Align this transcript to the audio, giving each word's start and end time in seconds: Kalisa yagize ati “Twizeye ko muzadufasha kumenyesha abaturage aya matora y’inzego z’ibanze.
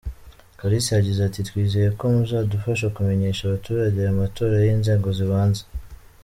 Kalisa 0.59 0.91
yagize 0.97 1.19
ati 1.23 1.39
“Twizeye 1.47 1.89
ko 1.99 2.03
muzadufasha 2.13 2.85
kumenyesha 2.95 3.41
abaturage 3.43 3.97
aya 4.01 4.19
matora 4.21 4.55
y’inzego 4.67 5.07
z’ibanze. 5.17 5.63